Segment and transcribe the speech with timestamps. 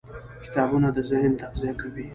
[0.45, 2.05] کتابونه د ذهن تغذیه کوي.